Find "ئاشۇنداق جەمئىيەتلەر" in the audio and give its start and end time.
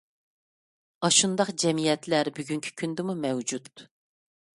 1.07-2.31